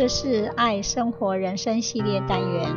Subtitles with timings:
[0.00, 2.74] 这是爱生活人生系列单元，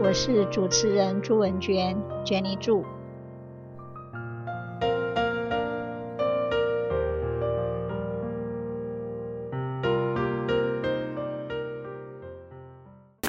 [0.00, 1.94] 我是主持人朱文娟
[2.24, 2.82] ，Jenny 祝。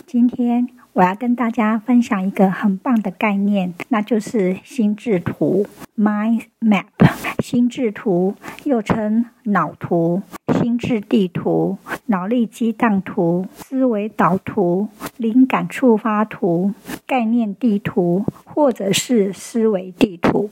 [0.08, 6.86] 今天我要跟大家分享一个很棒的概念，那就是心智图 （Mind Map）。
[7.40, 10.22] 心智图又称脑图、
[10.54, 11.78] 心智地图、
[12.14, 16.72] 脑力激荡图、思维导图、灵感触发图、
[17.08, 20.52] 概念地图，或者是思维地图。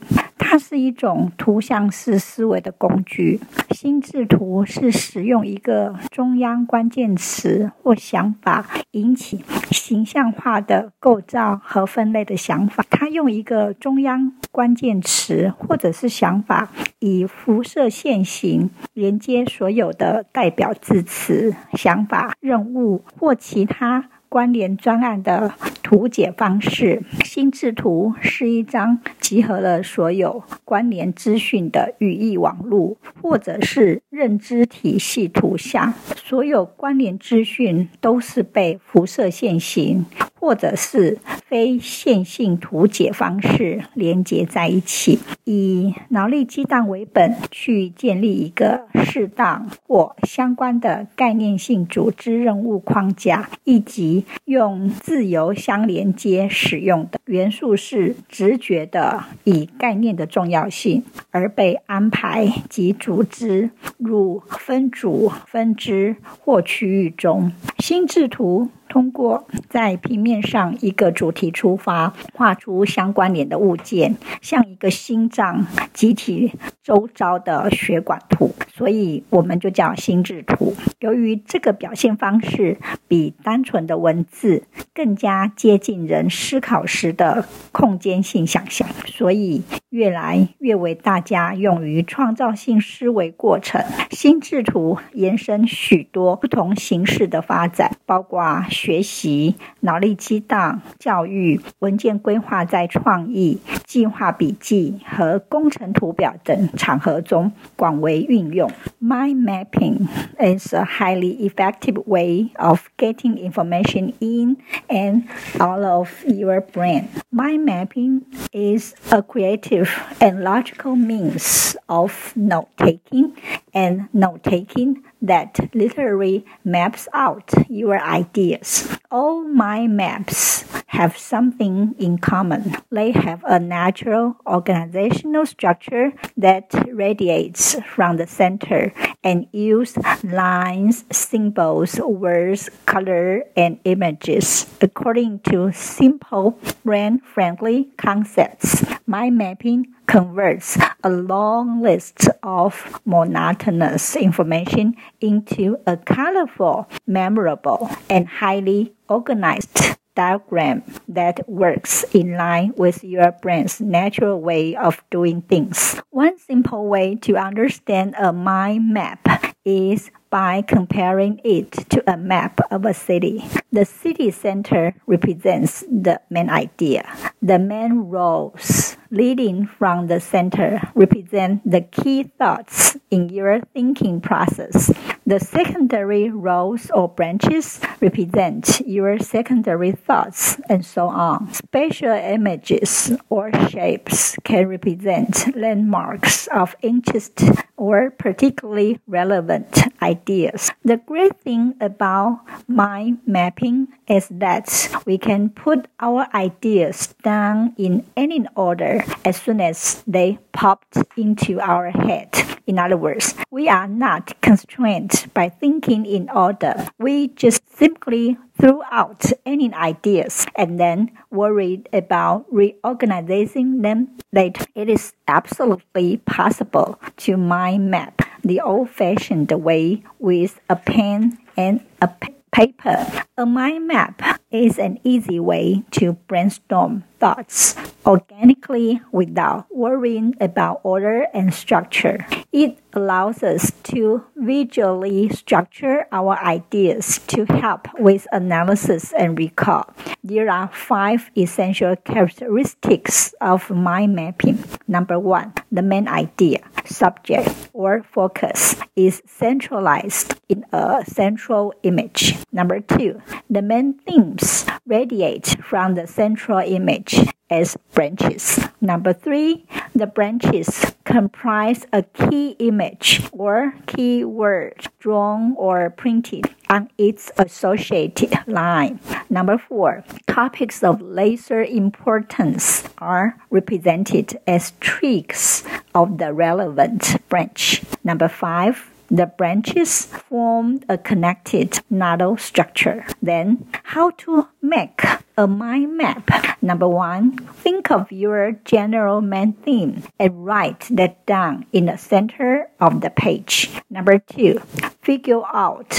[0.52, 3.40] 它是一种图像式思维的工具。
[3.70, 12.84] 心智图是使用一个中央关键词或想法，引起形象化的构造和分类的想法。
[12.90, 24.10] 它用一个中央关键词或者是想法，以辐射线型连接所有的代表字词、想法、任务或其他。
[24.28, 25.52] 关联专案的
[25.92, 35.92] 图解方式，心智图是一张集合了所有关联资讯的语义网络，或者是认知体系图像。
[36.16, 40.06] 所有关联资讯都是被辐射线型。
[40.42, 67.52] 或者是非线性图解方式连接在一起，以脑力激荡为本，去建立一个适当或相关的概念性组织任务框架，以及用自由相连接使用的元素是直觉的，以概念的重要性而被安排及组织入分组、分支或区域中。
[67.78, 68.68] 心智图。
[68.92, 80.74] 通过在平面上一个主题出发，画出相关联的物件，像一个心脏集体周遭的血管图，所以我们就叫心智图。
[80.98, 93.80] 由于这个表现方式比单纯的文字更加接近人思考时的空间性想象，所以越来越为大家用于创造性思维过程。
[94.10, 98.64] 心智图延伸许多不同形式的发展，包括。
[98.68, 108.71] 学习、脑力激荡、教育、文件规划，在创意、计划笔记和工程图表等场合中广为运用。
[109.00, 110.08] Mind mapping
[110.40, 115.28] is a highly effective way of getting information in and
[115.58, 117.08] out of your brain.
[117.30, 119.90] Mind mapping is a creative
[120.20, 123.36] and logical means of note taking
[123.74, 128.98] and note taking that literally maps out your ideas.
[129.10, 132.76] All mind maps have something in common.
[132.90, 138.92] They have a natural organizational structure that radiates from the center
[139.24, 148.84] and use lines, symbols, words, color, and images according to simple, brain-friendly concepts.
[149.06, 158.92] Mind mapping converts a long list of monotonous information into a colorful, memorable, and highly
[159.08, 166.00] organized diagram that works in line with your brain's natural way of doing things.
[166.10, 172.60] One simple way to understand a mind map is by comparing it to a map
[172.70, 173.44] of a city.
[173.70, 177.04] The city center represents the main idea.
[177.42, 184.90] The main roads leading from the center represent the key thoughts in your thinking process.
[185.24, 191.52] The secondary rows or branches represent your secondary thoughts and so on.
[191.54, 197.40] Spatial images or shapes can represent landmarks of interest
[197.76, 200.70] or particularly relevant ideas.
[200.84, 204.68] The great thing about mind mapping is that
[205.06, 211.60] we can put our ideas down in any order as soon as they popped into
[211.60, 212.51] our head.
[212.66, 216.88] In other words, we are not constrained by thinking in order.
[216.98, 224.64] We just simply throw out any ideas and then worried about reorganizing them later.
[224.74, 231.84] It is absolutely possible to mind map the old fashioned way with a pen and
[232.00, 232.10] a
[232.52, 233.24] paper.
[233.36, 241.26] A mind map is an easy way to brainstorm thoughts organically without worrying about order
[241.32, 242.26] and structure.
[242.52, 249.86] It allows us to visually structure our ideas to help with analysis and recall.
[250.24, 254.62] There are five essential characteristics of mind mapping.
[254.86, 262.36] Number one, the main idea, subject, or focus is centralized in a central image.
[262.52, 267.20] Number two, the main themes radiate from the central image
[267.50, 268.58] as branches.
[268.80, 276.88] Number three, the branches comprise a key image or key word drawn or printed on
[276.96, 278.98] its associated line.
[279.28, 285.62] Number four, topics of lesser importance are represented as tricks
[285.94, 287.82] of the relevant branch.
[288.04, 293.04] Number five, the branches form a connected nodal structure.
[293.20, 295.02] Then, how to make
[295.36, 296.30] a mind map.
[296.62, 302.70] Number one, think of your general main theme and write that down in the center
[302.80, 303.70] of the page.
[303.90, 304.60] Number two,
[305.02, 305.90] figure out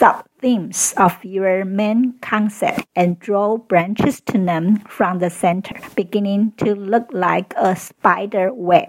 [0.00, 6.52] sub themes of your main concept and draw branches to them from the center, beginning
[6.56, 8.88] to look like a spider web.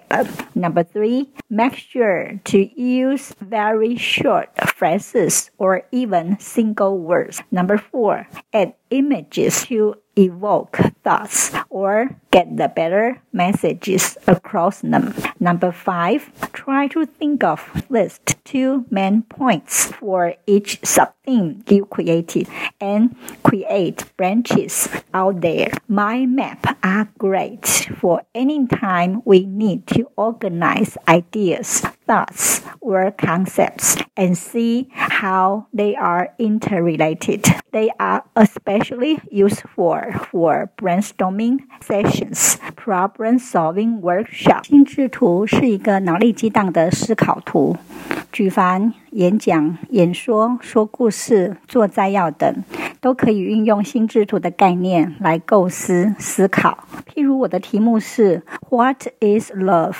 [0.56, 7.44] Number three, make sure to use very short phrases or even single words.
[7.52, 15.14] Number four, add images to evoke thoughts or get the better messages across them.
[15.40, 22.48] Number five, try to think of list two main points for each sub-theme you created
[22.80, 25.72] and create branches out there.
[25.88, 27.66] Mind map are great
[27.98, 35.95] for any time we need to organize ideas, thoughts, or concepts and see how they
[35.95, 37.45] are interrelated.
[37.73, 40.01] They are especially useful
[40.31, 44.69] for brainstorming sessions, problem-solving workshops.
[44.69, 47.77] 心智图是一个脑力激荡的思考图，
[48.33, 52.65] 举凡演讲、演说、说故事、做摘要等，
[53.01, 56.79] 都可以运用心智图的概念来构思、思考。
[57.15, 59.97] 譬如我的题目是 “What is love”，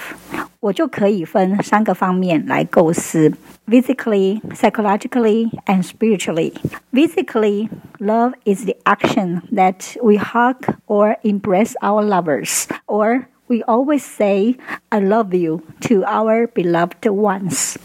[0.61, 3.33] 我就可以分三个方面来构思：
[3.67, 6.55] physically, psychologically, and spiritually.
[6.93, 7.69] Physically,
[7.99, 10.57] love is the action that we hug
[10.87, 14.57] or embrace our lovers, or we always say,
[14.89, 17.77] I love you to our beloved ones.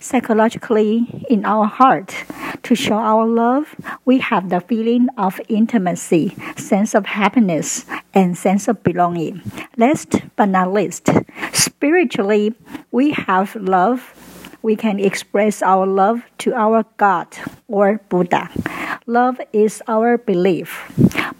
[0.00, 2.14] Psychologically, in our heart,
[2.63, 3.75] to show our love,
[4.05, 9.41] we have the feeling of intimacy, sense of happiness, and sense of belonging.
[9.77, 11.09] Last but not least,
[11.51, 12.53] spiritually,
[12.91, 14.13] we have love.
[14.61, 17.27] We can express our love to our God
[17.67, 18.49] or Buddha.
[19.05, 20.69] Love is our belief.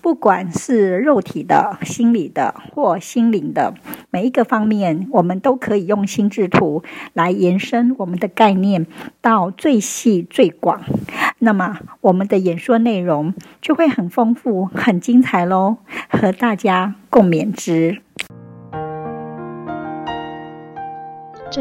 [0.01, 3.73] 不管是肉体的、心理的或心灵的
[4.11, 6.83] 每一个方面，我们都可以用心智图
[7.13, 8.85] 来延伸我们的概念
[9.21, 10.81] 到最细最广。
[11.39, 15.77] 那么，我们的演说内容就会很丰富、很精彩喽，
[16.09, 18.01] 和大家共勉之。